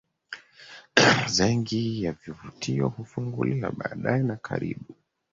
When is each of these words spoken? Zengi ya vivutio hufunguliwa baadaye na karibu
Zengi 1.27 2.03
ya 2.03 2.11
vivutio 2.13 2.87
hufunguliwa 2.87 3.71
baadaye 3.71 4.23
na 4.23 4.35
karibu 4.35 4.95